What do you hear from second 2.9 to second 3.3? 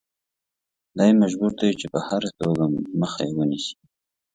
مخه